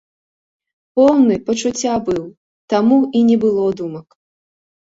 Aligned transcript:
Поўны 0.99 1.37
пачуцця 1.49 1.93
быў, 2.09 2.23
таму 2.75 2.99
і 3.21 3.25
не 3.29 3.37
было 3.45 3.69
думак. 3.83 4.07